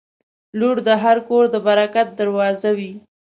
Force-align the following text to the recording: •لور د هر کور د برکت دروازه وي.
•لور 0.59 0.77
د 0.87 0.89
هر 1.03 1.17
کور 1.27 1.43
د 1.53 1.55
برکت 1.67 2.07
دروازه 2.19 2.69
وي. 2.77 2.91